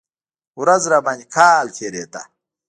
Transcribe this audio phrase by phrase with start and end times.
[0.61, 2.21] ورځ راباندې کال تېرېده.